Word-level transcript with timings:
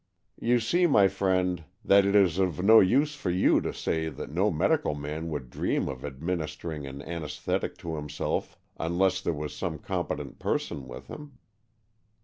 You 0.39 0.59
see, 0.59 0.87
my 0.87 1.07
friend, 1.07 1.63
that 1.85 2.07
it 2.07 2.15
is 2.15 2.39
of 2.39 2.63
no 2.65 2.79
use 2.79 3.13
for 3.13 3.29
you 3.29 3.61
to 3.61 3.71
say 3.71 4.09
that 4.09 4.31
no 4.31 4.49
medical 4.49 4.95
man 4.95 5.29
would 5.29 5.51
dream 5.51 5.87
of 5.87 6.03
administering 6.03 6.87
an 6.87 7.03
anaesthetic 7.03 7.77
to 7.77 7.95
himself 7.97 8.57
un 8.79 8.97
less 8.97 9.21
there 9.21 9.31
was 9.31 9.55
some 9.55 9.77
competent 9.77 10.39
person 10.39 10.87
with 10.87 11.05
him. 11.05 11.37